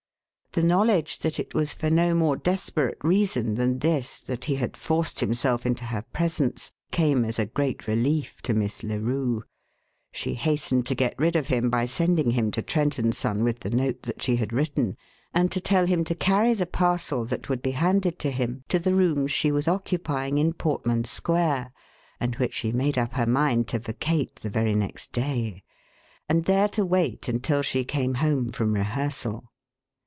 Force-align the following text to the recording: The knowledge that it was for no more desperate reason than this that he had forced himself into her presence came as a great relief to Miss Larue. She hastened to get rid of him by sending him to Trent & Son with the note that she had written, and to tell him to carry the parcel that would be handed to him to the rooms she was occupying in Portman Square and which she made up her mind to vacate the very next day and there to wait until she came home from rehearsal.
The 0.53 0.63
knowledge 0.63 1.19
that 1.19 1.39
it 1.39 1.53
was 1.53 1.73
for 1.73 1.89
no 1.89 2.13
more 2.13 2.35
desperate 2.35 2.97
reason 3.05 3.55
than 3.55 3.79
this 3.79 4.19
that 4.19 4.43
he 4.43 4.55
had 4.55 4.75
forced 4.75 5.21
himself 5.21 5.65
into 5.65 5.85
her 5.85 6.01
presence 6.01 6.73
came 6.91 7.23
as 7.23 7.39
a 7.39 7.45
great 7.45 7.87
relief 7.87 8.41
to 8.41 8.53
Miss 8.53 8.83
Larue. 8.83 9.45
She 10.11 10.33
hastened 10.33 10.85
to 10.87 10.93
get 10.93 11.15
rid 11.17 11.37
of 11.37 11.47
him 11.47 11.69
by 11.69 11.85
sending 11.85 12.31
him 12.31 12.51
to 12.51 12.61
Trent 12.61 12.99
& 13.13 13.13
Son 13.15 13.45
with 13.45 13.61
the 13.61 13.69
note 13.69 14.01
that 14.01 14.21
she 14.21 14.35
had 14.35 14.51
written, 14.51 14.97
and 15.33 15.49
to 15.53 15.61
tell 15.61 15.85
him 15.85 16.03
to 16.03 16.13
carry 16.15 16.53
the 16.53 16.65
parcel 16.65 17.23
that 17.23 17.47
would 17.47 17.61
be 17.61 17.71
handed 17.71 18.19
to 18.19 18.29
him 18.29 18.65
to 18.67 18.77
the 18.77 18.93
rooms 18.93 19.31
she 19.31 19.53
was 19.53 19.69
occupying 19.69 20.37
in 20.37 20.51
Portman 20.51 21.05
Square 21.05 21.71
and 22.19 22.35
which 22.35 22.55
she 22.55 22.73
made 22.73 22.97
up 22.97 23.13
her 23.13 23.25
mind 23.25 23.69
to 23.69 23.79
vacate 23.79 24.35
the 24.35 24.49
very 24.49 24.75
next 24.75 25.13
day 25.13 25.63
and 26.27 26.43
there 26.43 26.67
to 26.67 26.83
wait 26.85 27.29
until 27.29 27.61
she 27.61 27.85
came 27.85 28.15
home 28.15 28.51
from 28.51 28.73
rehearsal. 28.73 29.45